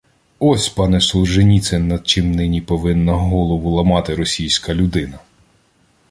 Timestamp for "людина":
4.73-5.19